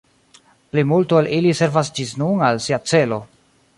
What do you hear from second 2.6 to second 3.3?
sia celo.